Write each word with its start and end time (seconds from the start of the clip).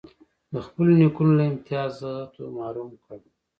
د 0.53 0.55
خپلو 0.65 0.91
نیکونو 1.01 1.31
له 1.39 1.43
امتیازاتو 1.51 2.41
محروم 2.57 2.91
کړ. 3.03 3.17